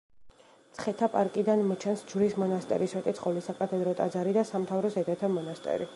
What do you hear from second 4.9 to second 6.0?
დედათა მონასტერი.